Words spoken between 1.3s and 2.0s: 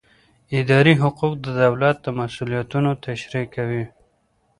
د دولت